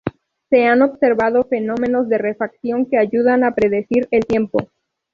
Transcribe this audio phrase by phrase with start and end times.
[0.49, 4.57] Se han observado fenómenos de refracción que ayudan a predecir el tiempo.